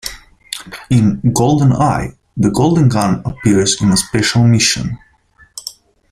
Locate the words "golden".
2.49-2.89